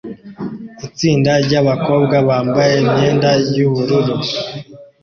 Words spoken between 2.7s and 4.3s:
imyenda yubururu